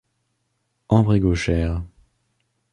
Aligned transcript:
Ambre 0.89 1.13
est 1.13 1.19
gauchère. 1.19 1.83